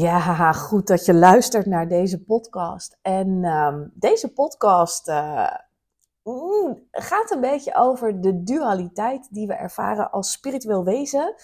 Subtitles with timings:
[0.00, 2.98] Ja, goed dat je luistert naar deze podcast.
[3.02, 5.50] En ehm, deze podcast uh,
[6.90, 11.34] gaat een beetje over de dualiteit die we ervaren als spiritueel wezen.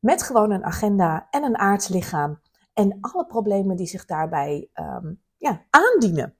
[0.00, 2.40] Met gewoon een agenda en een aardslichaam.
[2.74, 6.36] En alle problemen die zich daarbij um, ja, aandienen.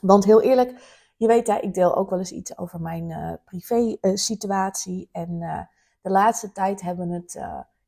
[0.00, 0.74] Want heel eerlijk,
[1.16, 5.08] je weet, ja, ik deel ook wel eens iets over mijn uh, privé uh, situatie.
[5.12, 5.38] En
[6.00, 7.32] de laatste tijd hebben we het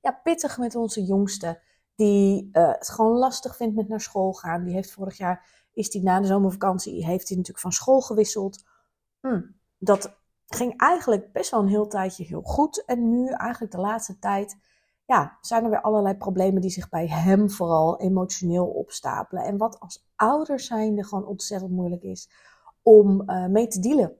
[0.00, 1.66] ja, pittig met onze jongste
[1.98, 4.64] die uh, het gewoon lastig vindt met naar school gaan.
[4.64, 8.64] Die heeft vorig jaar, is die na de zomervakantie, heeft hij natuurlijk van school gewisseld.
[9.20, 9.40] Hm,
[9.78, 12.84] dat ging eigenlijk best wel een heel tijdje heel goed.
[12.84, 14.56] En nu eigenlijk de laatste tijd,
[15.04, 19.44] ja, zijn er weer allerlei problemen die zich bij hem vooral emotioneel opstapelen.
[19.44, 22.30] En wat als ouder zijnde gewoon ontzettend moeilijk is
[22.82, 24.16] om uh, mee te dealen.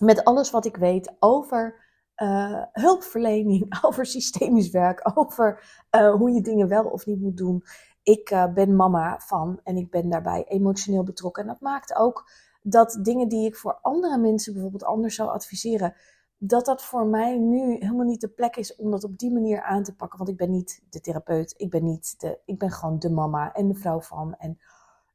[0.00, 1.89] Met alles wat ik weet over
[2.22, 5.62] uh, hulpverlening, over systemisch werk, over
[5.96, 7.64] uh, hoe je dingen wel of niet moet doen.
[8.02, 11.42] Ik uh, ben mama van en ik ben daarbij emotioneel betrokken.
[11.42, 12.30] En dat maakt ook
[12.62, 15.94] dat dingen die ik voor andere mensen bijvoorbeeld anders zou adviseren,
[16.38, 19.62] dat dat voor mij nu helemaal niet de plek is om dat op die manier
[19.62, 20.18] aan te pakken.
[20.18, 23.52] Want ik ben niet de therapeut, ik ben niet de, ik ben gewoon de mama
[23.52, 24.34] en de vrouw van.
[24.38, 24.58] En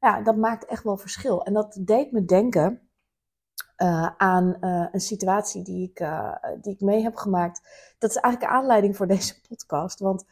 [0.00, 1.44] ja, dat maakt echt wel verschil.
[1.44, 2.85] En dat deed me denken
[3.82, 7.60] uh, aan uh, een situatie die ik, uh, die ik mee heb gemaakt.
[7.98, 9.98] Dat is eigenlijk aanleiding voor deze podcast.
[9.98, 10.24] Want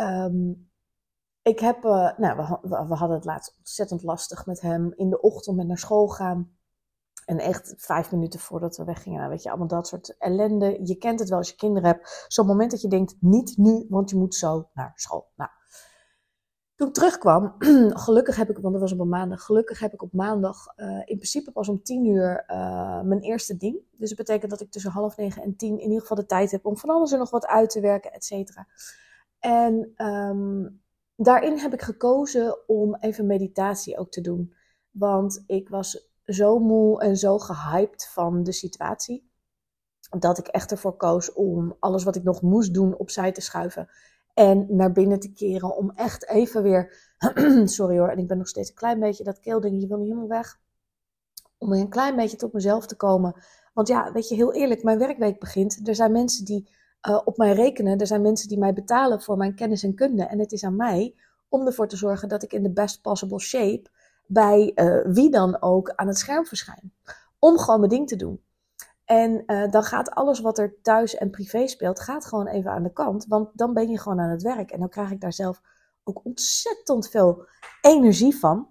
[0.00, 0.70] um,
[1.42, 1.82] ik heb,
[2.16, 5.78] nou, we, we, hadden het laatst ontzettend lastig met hem in de ochtend met naar
[5.78, 6.56] school gaan.
[7.24, 10.78] En echt vijf minuten voordat we weggingen, nou, weet je, allemaal dat soort ellende.
[10.82, 12.24] Je kent het wel als je kinderen hebt.
[12.28, 15.30] Zo'n moment dat je denkt, niet nu, want je moet zo naar school.
[15.36, 15.50] Nou,
[16.78, 17.54] toen ik terugkwam,
[18.06, 20.86] gelukkig heb ik, want dat was op een maandag, gelukkig heb ik op maandag uh,
[20.88, 23.80] in principe pas om tien uur uh, mijn eerste ding.
[23.96, 26.50] Dus dat betekent dat ik tussen half negen en tien in ieder geval de tijd
[26.50, 28.66] heb om van alles en nog wat uit te werken, et cetera.
[29.38, 30.80] En um,
[31.16, 34.54] daarin heb ik gekozen om even meditatie ook te doen.
[34.90, 39.30] Want ik was zo moe en zo gehyped van de situatie.
[40.18, 43.88] Dat ik echt ervoor koos om alles wat ik nog moest doen opzij te schuiven
[44.38, 47.14] en naar binnen te keren om echt even weer,
[47.64, 50.08] sorry hoor, en ik ben nog steeds een klein beetje, dat keelding, je wil niet
[50.08, 50.58] helemaal weg.
[51.58, 53.34] Om weer een klein beetje tot mezelf te komen.
[53.74, 55.88] Want ja, weet je, heel eerlijk, mijn werkweek begint.
[55.88, 56.70] Er zijn mensen die
[57.08, 57.98] uh, op mij rekenen.
[57.98, 60.24] Er zijn mensen die mij betalen voor mijn kennis en kunde.
[60.24, 61.14] En het is aan mij
[61.48, 63.90] om ervoor te zorgen dat ik in de best possible shape
[64.26, 66.92] bij uh, wie dan ook aan het scherm verschijn.
[67.38, 68.42] Om gewoon mijn ding te doen.
[69.08, 72.82] En uh, dan gaat alles wat er thuis en privé speelt, gaat gewoon even aan
[72.82, 73.26] de kant.
[73.26, 74.70] Want dan ben je gewoon aan het werk.
[74.70, 75.60] En dan krijg ik daar zelf
[76.04, 77.46] ook ontzettend veel
[77.80, 78.68] energie van.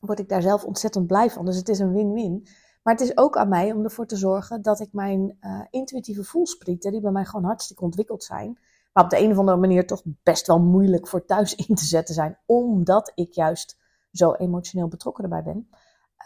[0.00, 1.44] Word ik daar zelf ontzettend blij van.
[1.44, 2.48] Dus het is een win-win.
[2.82, 6.24] Maar het is ook aan mij om ervoor te zorgen dat ik mijn uh, intuïtieve
[6.24, 8.58] voelsprieten, die bij mij gewoon hartstikke ontwikkeld zijn,
[8.92, 11.84] maar op de een of andere manier toch best wel moeilijk voor thuis in te
[11.84, 13.78] zetten zijn, omdat ik juist
[14.12, 15.68] zo emotioneel betrokken erbij ben.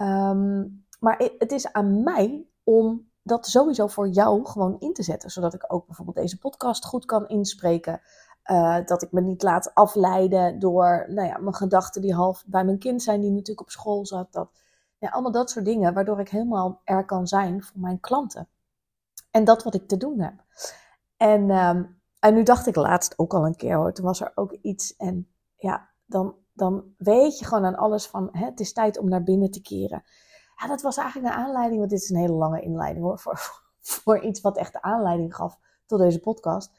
[0.08, 5.30] Um, maar het is aan mij om dat sowieso voor jou gewoon in te zetten.
[5.30, 8.00] Zodat ik ook bijvoorbeeld deze podcast goed kan inspreken.
[8.50, 12.64] Uh, dat ik me niet laat afleiden door nou ja, mijn gedachten die half bij
[12.64, 14.32] mijn kind zijn, die natuurlijk op school zat.
[14.32, 14.50] Dat,
[14.98, 18.48] ja, allemaal dat soort dingen, waardoor ik helemaal er kan zijn voor mijn klanten.
[19.30, 20.44] En dat wat ik te doen heb.
[21.16, 24.32] En, um, en nu dacht ik laatst ook al een keer hoor, toen was er
[24.34, 24.96] ook iets.
[24.96, 29.08] En ja, dan, dan weet je gewoon aan alles van, hè, het is tijd om
[29.08, 30.04] naar binnen te keren
[30.60, 33.62] ja, dat was eigenlijk een aanleiding, want dit is een hele lange inleiding hoor, voor,
[33.80, 36.70] voor iets wat echt de aanleiding gaf tot deze podcast.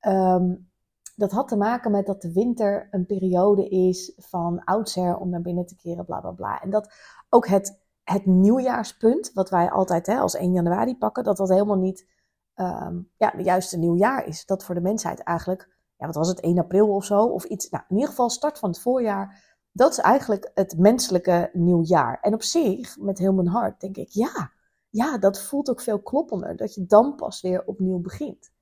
[0.00, 0.70] Um,
[1.16, 5.40] dat had te maken met dat de winter een periode is van oudsher om naar
[5.40, 6.62] binnen te keren, bla bla bla.
[6.62, 6.92] En dat
[7.28, 11.78] ook het, het nieuwjaarspunt, wat wij altijd hè, als 1 januari pakken, dat dat helemaal
[11.78, 12.08] niet
[12.54, 14.46] um, ja, de juiste nieuwjaar is.
[14.46, 17.68] Dat voor de mensheid eigenlijk, ja, wat was het, 1 april of zo, of iets.
[17.68, 19.45] Nou, in ieder geval start van het voorjaar
[19.76, 22.18] dat is eigenlijk het menselijke nieuwjaar.
[22.20, 24.52] En op zich, met heel mijn hart, denk ik, ja,
[24.90, 26.56] ja, dat voelt ook veel kloppender.
[26.56, 28.52] Dat je dan pas weer opnieuw begint.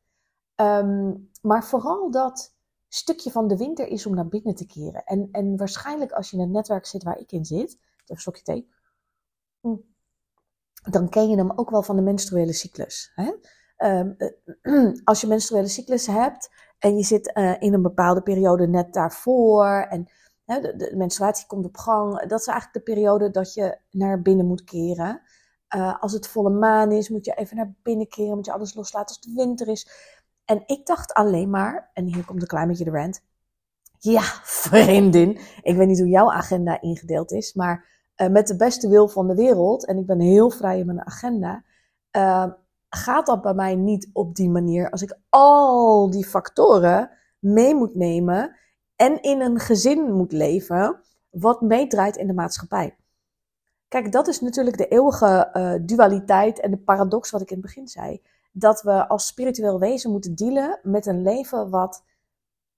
[0.57, 2.55] Um, maar vooral dat
[2.89, 5.05] stukje van de winter is om naar binnen te keren.
[5.05, 8.43] En, en waarschijnlijk als je in het netwerk zit waar ik in zit, even een
[8.43, 8.71] thee,
[9.61, 9.77] hm,
[10.91, 13.13] dan ken je hem ook wel van de menstruele cyclus.
[13.15, 13.33] Hè?
[13.99, 14.17] Um,
[15.05, 19.87] als je menstruele cyclus hebt en je zit uh, in een bepaalde periode net daarvoor
[19.89, 20.09] en
[20.45, 22.27] de, menstruatie komt op gang.
[22.27, 25.23] Dat is eigenlijk de periode dat je naar binnen moet keren.
[25.77, 28.75] Uh, als het volle maan is, moet je even naar binnen keren, moet je alles
[28.75, 29.89] loslaten als het winter is.
[30.45, 33.23] En ik dacht alleen maar, en hier komt een klein beetje de rant.
[33.99, 37.87] Ja, vriendin, ik weet niet hoe jouw agenda ingedeeld is, maar
[38.17, 41.07] uh, met de beste wil van de wereld, en ik ben heel vrij in mijn
[41.07, 41.65] agenda,
[42.17, 42.47] uh,
[42.89, 44.91] gaat dat bij mij niet op die manier.
[44.91, 48.57] Als ik al die factoren mee moet nemen
[48.97, 51.01] en in een gezin moet leven,
[51.31, 52.97] wat meedraait in de maatschappij.
[53.89, 57.67] Kijk, dat is natuurlijk de eeuwige uh, dualiteit en de paradox wat ik in het
[57.67, 58.23] begin zei.
[58.53, 62.05] Dat we als spiritueel wezen moeten dealen met een leven wat,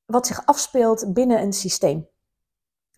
[0.05, 2.09] wat zich afspeelt binnen een systeem.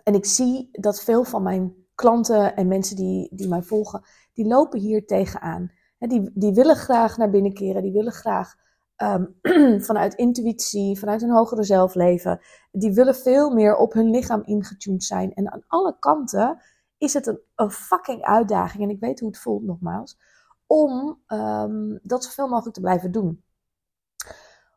[0.03, 4.47] En ik zie dat veel van mijn klanten en mensen die, die mij volgen, die
[4.47, 5.71] lopen hier tegenaan.
[5.99, 8.57] Die, die willen graag naar binnen keren, die willen graag
[9.03, 9.39] um,
[9.89, 12.41] vanuit intuïtie, vanuit een hogere zelf leven.
[12.71, 15.35] Die willen veel meer op hun lichaam ingetuned zijn.
[15.35, 16.63] En aan alle kanten
[16.99, 18.83] is het een, fucking uitdaging.
[18.83, 20.19] En ik weet hoe het voelt nogmaals.
[20.67, 23.43] Om um, dat zoveel mogelijk te blijven doen.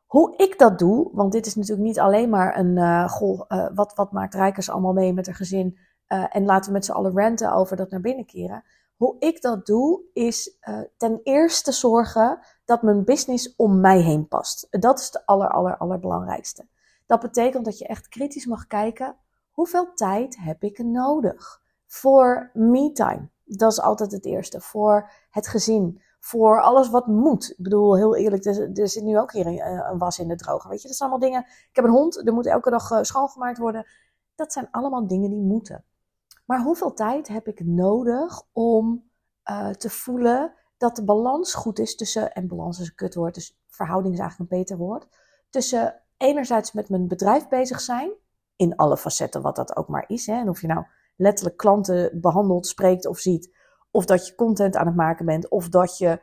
[0.06, 3.68] Hoe ik dat doe, want dit is natuurlijk niet alleen maar een, uh, goh, uh,
[3.74, 6.92] wat, wat maakt Rijkers allemaal mee met haar gezin uh, en laten we met z'n
[6.92, 8.64] allen ranten over dat naar binnen keren.
[8.96, 10.58] Hoe ik dat doe, is
[10.98, 12.40] ten eerste zorgen
[12.72, 14.68] dat mijn business om mij heen past.
[14.70, 16.68] Dat is de aller, aller, allerbelangrijkste.
[17.06, 19.16] Dat betekent dat je echt kritisch mag kijken,
[19.52, 23.30] hoeveel tijd heb ik nodig voor me-time?
[23.44, 24.62] Dat is altijd het eerste.
[24.62, 26.02] Voor het gezin.
[26.20, 27.50] Voor alles wat moet.
[27.50, 30.70] Ik bedoel, heel eerlijk, er, zit nu ook hier een, een, was in de droger.
[30.70, 31.46] Weet je, dat zijn allemaal dingen.
[31.50, 33.86] Ik heb een hond, er moet elke dag uh, schoongemaakt worden.
[34.36, 35.84] Dat zijn allemaal dingen die moeten.
[36.46, 39.10] Maar hoeveel tijd heb ik nodig om
[39.50, 43.58] uh, te voelen dat de balans goed is tussen, en balans is een kutwoord, dus
[43.68, 45.08] verhouding is eigenlijk een beter woord,
[45.50, 48.12] tussen enerzijds met mijn bedrijf bezig zijn,
[48.56, 50.26] in alle facetten wat dat ook maar is.
[50.26, 50.86] Hè, en of je nou
[51.16, 53.56] letterlijk klanten behandelt, spreekt of ziet,
[53.92, 56.22] of dat je content aan het maken bent, of dat je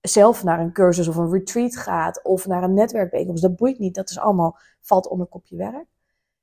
[0.00, 3.94] zelf naar een cursus of een retreat gaat, of naar een netwerkbijeenkomst, dat boeit niet,
[3.94, 5.86] dat is allemaal, valt onder kopje werk.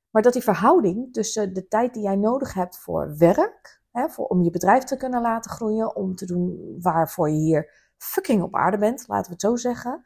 [0.09, 4.25] Maar dat die verhouding tussen de tijd die jij nodig hebt voor werk, hè, voor,
[4.25, 8.55] om je bedrijf te kunnen laten groeien, om te doen waarvoor je hier fucking op
[8.55, 10.05] aarde bent, laten we het zo zeggen.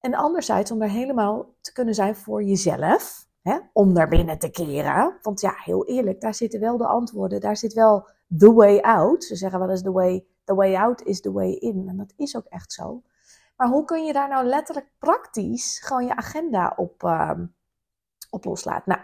[0.00, 4.50] En anderzijds om er helemaal te kunnen zijn voor jezelf, hè, om naar binnen te
[4.50, 5.18] keren.
[5.22, 9.24] Want ja, heel eerlijk, daar zitten wel de antwoorden, daar zit wel the way out.
[9.24, 11.88] Ze zeggen wel eens the way, the way out is the way in.
[11.88, 13.02] En dat is ook echt zo.
[13.56, 17.40] Maar hoe kun je daar nou letterlijk praktisch gewoon je agenda op, uh,
[18.30, 18.92] op loslaten?
[18.96, 19.00] Nou,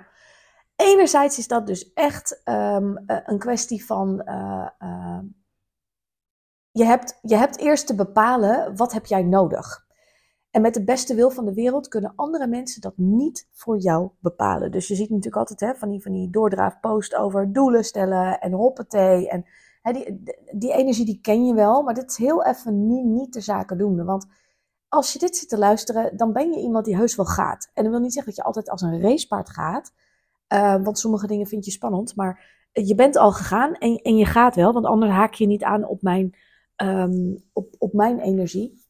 [0.83, 4.23] enerzijds is dat dus echt um, een kwestie van.
[4.25, 5.19] Uh, uh,
[6.71, 9.87] je, hebt, je hebt eerst te bepalen wat heb jij nodig.
[10.51, 14.11] En met de beste wil van de wereld kunnen andere mensen dat niet voor jou
[14.21, 14.71] bepalen.
[14.71, 18.53] Dus je ziet natuurlijk altijd hè, van die, van die doordraafpost over doelen stellen en
[18.53, 19.29] hoppatee.
[19.29, 19.45] En
[19.83, 23.33] hè, die, die energie die ken je wel, maar dit is heel even nu niet
[23.33, 24.05] de zaken doen.
[24.05, 24.27] Want
[24.89, 27.71] als je dit zit te luisteren, dan ben je iemand die heus wel gaat.
[27.75, 29.93] En dat wil niet zeggen dat je altijd als een racepaard gaat.
[30.53, 32.17] Uh, want sommige dingen vind je spannend.
[32.17, 34.73] Maar je bent al gegaan en, en je gaat wel.
[34.73, 36.37] Want anders haak je niet aan op mijn,
[36.77, 38.81] um, op, op mijn energie.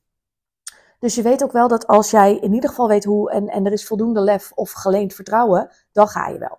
[0.98, 3.66] Dus je weet ook wel dat als jij in ieder geval weet hoe en, en
[3.66, 6.58] er is voldoende lef of geleend vertrouwen, dan ga je wel.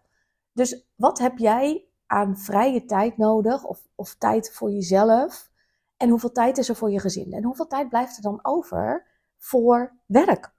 [0.51, 5.51] Dus wat heb jij aan vrije tijd nodig of, of tijd voor jezelf?
[5.97, 7.33] En hoeveel tijd is er voor je gezin?
[7.33, 10.53] En hoeveel tijd blijft er dan over voor werk?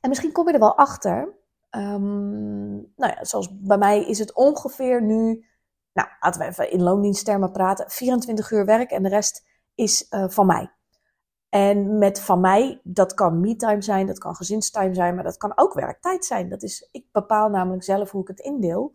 [0.00, 1.38] En misschien kom je er wel achter
[1.70, 5.46] Um, nou ja, zoals bij mij is het ongeveer nu,
[5.92, 10.28] nou laten we even in loondiensttermen praten, 24 uur werk en de rest is uh,
[10.28, 10.70] van mij.
[11.48, 15.52] En met van mij, dat kan me-time zijn, dat kan gezinstime zijn, maar dat kan
[15.54, 16.48] ook werktijd zijn.
[16.48, 18.92] Dat is, ik bepaal namelijk zelf hoe ik het indeel.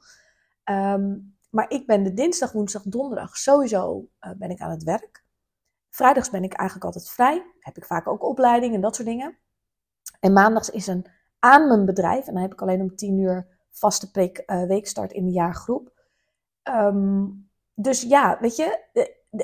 [0.64, 5.24] Um, maar ik ben de dinsdag, woensdag, donderdag sowieso uh, ben ik aan het werk.
[5.90, 7.46] Vrijdags ben ik eigenlijk altijd vrij.
[7.60, 9.38] Heb ik vaak ook opleiding en dat soort dingen.
[10.20, 11.06] En maandags is een
[11.46, 12.28] aan mijn bedrijf.
[12.28, 15.94] En dan heb ik alleen om tien uur vaste prik uh, weekstart in de jaargroep.
[16.64, 18.80] Um, dus ja, weet je,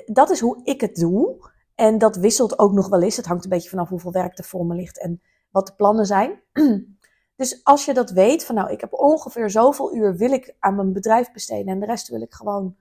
[0.05, 1.49] dat is hoe ik het doe.
[1.75, 3.17] En dat wisselt ook nog wel eens.
[3.17, 6.05] Het hangt een beetje vanaf hoeveel werk er voor me ligt en wat de plannen
[6.05, 6.41] zijn.
[7.35, 10.75] Dus als je dat weet, van nou, ik heb ongeveer zoveel uur wil ik aan
[10.75, 12.75] mijn bedrijf besteden en de rest wil ik gewoon,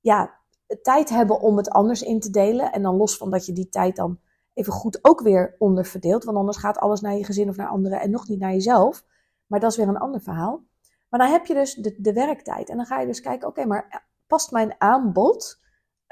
[0.00, 0.38] ja,
[0.82, 2.72] tijd hebben om het anders in te delen.
[2.72, 4.18] En dan los van dat je die tijd dan
[4.54, 6.24] even goed ook weer onderverdeeld.
[6.24, 9.04] Want anders gaat alles naar je gezin of naar anderen en nog niet naar jezelf.
[9.46, 10.62] Maar dat is weer een ander verhaal.
[11.08, 12.68] Maar dan heb je dus de, de werktijd.
[12.68, 15.60] En dan ga je dus kijken, oké, maar past mijn aanbod,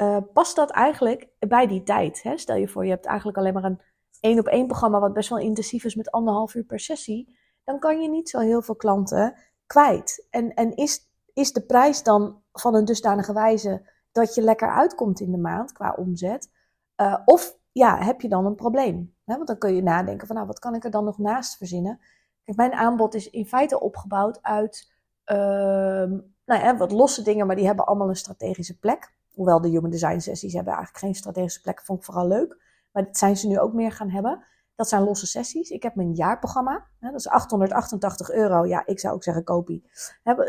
[0.03, 2.23] uh, past dat eigenlijk bij die tijd?
[2.23, 2.39] Hè?
[2.39, 3.81] Stel je voor, je hebt eigenlijk alleen maar een
[4.21, 7.39] één op één programma wat best wel intensief is met anderhalf uur per sessie.
[7.65, 9.35] Dan kan je niet zo heel veel klanten
[9.67, 10.27] kwijt.
[10.31, 15.21] En, en is, is de prijs dan van een dusdanige wijze dat je lekker uitkomt
[15.21, 16.51] in de maand qua omzet?
[16.97, 19.15] Uh, of ja, heb je dan een probleem?
[19.25, 22.01] Want dan kun je nadenken van, nou, wat kan ik er dan nog naast verzinnen?
[22.45, 24.93] Kijk, mijn aanbod is in feite opgebouwd uit
[25.27, 29.13] uh, nou ja, wat losse dingen, maar die hebben allemaal een strategische plek.
[29.35, 32.57] Hoewel de Human Design sessies hebben eigenlijk geen strategische plek, vond ik vooral leuk.
[32.93, 34.45] Maar dat zijn ze nu ook meer gaan hebben.
[34.75, 35.71] Dat zijn losse sessies.
[35.71, 36.87] Ik heb mijn jaarprogramma.
[36.99, 38.67] Hè, dat is 888 euro.
[38.67, 39.91] Ja, ik zou ook zeggen kopie.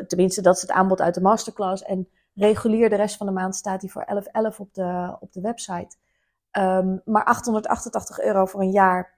[0.08, 1.84] Tenminste, dat is het aanbod uit de masterclass.
[1.84, 4.06] En regulier de rest van de maand staat die voor
[4.52, 5.98] 11,11 op de, op de website.
[6.52, 9.18] Um, maar 888 euro voor een jaar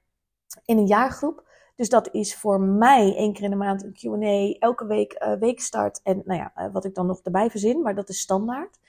[0.65, 1.49] in een jaargroep.
[1.75, 5.33] Dus dat is voor mij één keer in de maand een Q&A, elke week uh,
[5.33, 8.79] weekstart en nou ja, uh, wat ik dan nog erbij verzin, maar dat is standaard.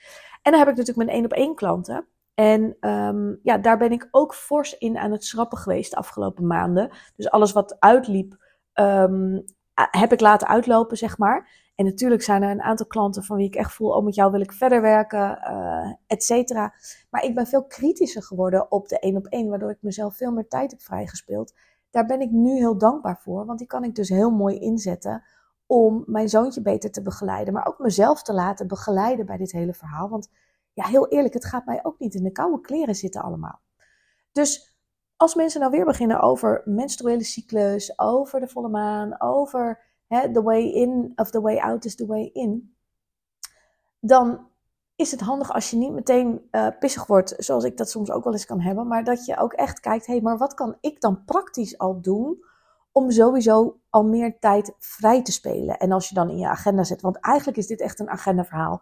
[0.41, 2.07] En dan heb ik natuurlijk mijn één op één klanten.
[2.33, 6.47] En um, ja, daar ben ik ook fors in aan het schrappen geweest de afgelopen
[6.47, 6.91] maanden.
[7.15, 8.35] Dus alles wat uitliep,
[8.73, 11.62] um, heb ik laten uitlopen, zeg maar.
[11.75, 14.31] En natuurlijk zijn er een aantal klanten van wie ik echt voel, oh met jou
[14.31, 16.73] wil ik verder werken, uh, et cetera.
[17.09, 20.31] Maar ik ben veel kritischer geworden op de één op één, waardoor ik mezelf veel
[20.31, 21.53] meer tijd heb vrijgespeeld.
[21.89, 25.23] Daar ben ik nu heel dankbaar voor, want die kan ik dus heel mooi inzetten
[25.65, 29.73] om mijn zoontje beter te begeleiden, maar ook mezelf te laten begeleiden bij dit hele
[29.73, 30.09] verhaal.
[30.09, 30.29] Want
[30.73, 33.59] ja, heel eerlijk, het gaat mij ook niet in de koude kleren zitten allemaal.
[34.31, 34.77] Dus
[35.17, 40.43] als mensen nou weer beginnen over menstruele cyclus, over de volle maan, over hè, the
[40.43, 42.75] way in of the way out is the way in,
[43.99, 44.51] dan
[44.95, 48.23] is het handig als je niet meteen uh, pissig wordt, zoals ik dat soms ook
[48.23, 50.77] wel eens kan hebben, maar dat je ook echt kijkt, hé, hey, maar wat kan
[50.81, 52.43] ik dan praktisch al doen
[52.91, 55.77] om sowieso al meer tijd vrij te spelen?
[55.77, 58.81] En als je dan in je agenda zet, want eigenlijk is dit echt een agendaverhaal.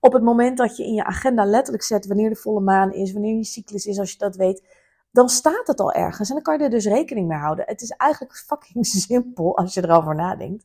[0.00, 3.12] Op het moment dat je in je agenda letterlijk zet wanneer de volle maan is,
[3.12, 4.62] wanneer je cyclus is, als je dat weet,
[5.10, 6.28] dan staat het al ergens.
[6.28, 7.64] En dan kan je er dus rekening mee houden.
[7.68, 10.64] Het is eigenlijk fucking simpel als je erover nadenkt.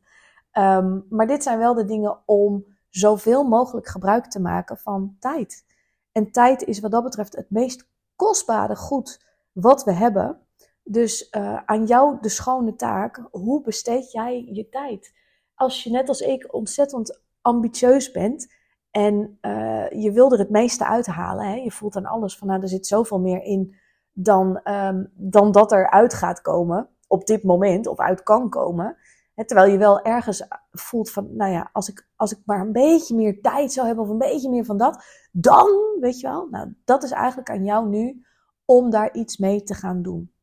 [0.58, 5.66] Um, maar dit zijn wel de dingen om zoveel mogelijk gebruik te maken van tijd.
[6.12, 10.38] En tijd is wat dat betreft het meest kostbare goed wat we hebben.
[10.84, 13.28] Dus uh, aan jou de schone taak.
[13.32, 15.14] Hoe besteed jij je tijd?
[15.56, 18.54] Als je net als ik ontzettend ambitieus bent
[18.92, 21.46] en uh, je wil er het meeste uithalen.
[21.46, 21.56] Hè?
[21.56, 23.76] Je voelt aan alles van nou, er zit zoveel meer in
[24.14, 28.98] dan, um, dan dat er uit gaat komen op dit moment of uit kan komen.
[29.46, 33.16] Terwijl je wel ergens voelt van, nou ja, als ik, als ik maar een beetje
[33.16, 35.68] meer tijd zou hebben of een beetje meer van dat, dan,
[36.00, 38.26] weet je wel, nou, dat is eigenlijk aan jou nu
[38.66, 40.34] om daar iets mee te gaan doen.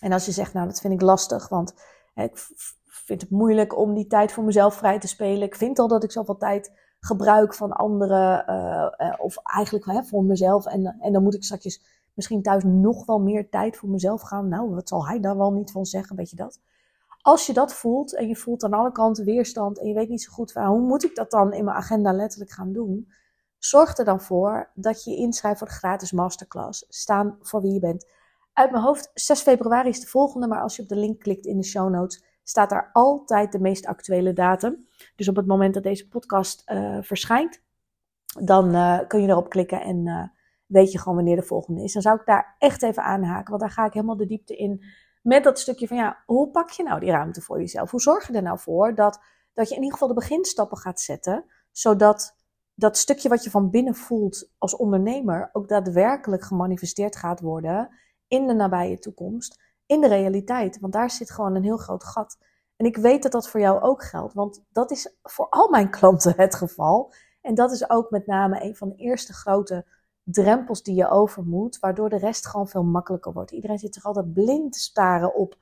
[0.00, 1.74] En als je zegt, nou, dat vind ik lastig, want
[2.14, 2.46] ik
[2.84, 5.42] vind het moeilijk om die tijd voor mezelf vrij te spelen.
[5.42, 8.44] Ik vind al dat ik zoveel tijd gebruik van anderen,
[9.00, 10.66] uh, of eigenlijk hè, voor mezelf.
[10.66, 14.48] En, en dan moet ik straks misschien thuis nog wel meer tijd voor mezelf gaan.
[14.48, 16.60] Nou, wat zal hij daar wel niet van zeggen, weet je dat?
[17.20, 20.22] Als je dat voelt en je voelt aan alle kanten weerstand en je weet niet
[20.22, 23.12] zo goed van hoe moet ik dat dan in mijn agenda letterlijk gaan doen,
[23.58, 26.84] zorg er dan voor dat je je inschrijft voor de gratis masterclass.
[26.88, 28.06] Staan voor wie je bent.
[28.52, 31.46] Uit mijn hoofd, 6 februari is de volgende, maar als je op de link klikt
[31.46, 34.88] in de show notes, staat daar altijd de meest actuele datum.
[35.16, 37.62] Dus op het moment dat deze podcast uh, verschijnt,
[38.40, 40.22] dan uh, kun je erop klikken en uh,
[40.68, 41.92] weet je gewoon wanneer de volgende is.
[41.92, 44.84] Dan zou ik daar echt even aanhaken, want daar ga ik helemaal de diepte in
[45.22, 47.90] met dat stukje van ja, hoe pak je nou die ruimte voor jezelf?
[47.90, 49.20] Hoe zorg je er nou voor dat,
[49.52, 52.36] dat je in ieder geval de beginstappen gaat zetten, zodat
[52.74, 57.88] dat stukje wat je van binnen voelt als ondernemer ook daadwerkelijk gemanifesteerd gaat worden
[58.28, 60.80] in de nabije toekomst, in de realiteit.
[60.80, 62.38] Want daar zit gewoon een heel groot gat.
[62.76, 65.90] En ik weet dat dat voor jou ook geldt, want dat is voor al mijn
[65.90, 67.12] klanten het geval.
[67.40, 69.86] En dat is ook met name een van de eerste grote
[70.30, 73.50] drempels die je over moet, waardoor de rest gewoon veel makkelijker wordt.
[73.50, 75.56] Iedereen zit zich altijd blind te staren op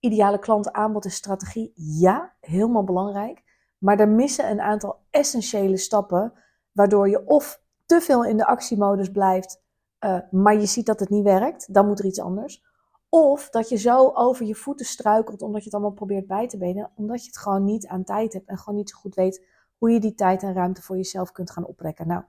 [0.00, 1.72] ideale klanten, aanbod en strategie.
[1.74, 3.42] Ja, helemaal belangrijk.
[3.78, 6.32] Maar er missen een aantal essentiële stappen,
[6.72, 9.62] waardoor je of te veel in de actiemodus blijft,
[10.00, 12.64] uh, maar je ziet dat het niet werkt, dan moet er iets anders.
[13.08, 16.58] Of dat je zo over je voeten struikelt omdat je het allemaal probeert bij te
[16.58, 19.46] benen, omdat je het gewoon niet aan tijd hebt en gewoon niet zo goed weet
[19.78, 22.06] hoe je die tijd en ruimte voor jezelf kunt gaan oprekken.
[22.06, 22.22] Nou,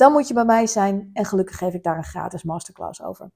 [0.00, 3.30] dan moet je bij mij zijn en gelukkig geef ik daar een gratis masterclass over.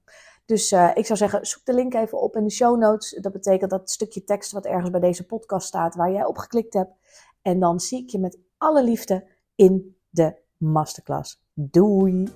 [0.45, 3.17] Dus uh, ik zou zeggen, zoek de link even op in de show notes.
[3.21, 6.73] Dat betekent dat stukje tekst wat ergens bij deze podcast staat, waar jij op geklikt
[6.73, 6.91] hebt.
[7.41, 11.43] En dan zie ik je met alle liefde in de masterclass.
[11.53, 12.27] Doei!